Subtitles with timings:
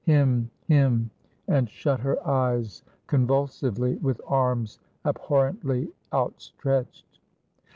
[0.03, 1.11] him him!"
[1.47, 7.19] and shut her eyes convulsively, with arms abhorrently outstretched.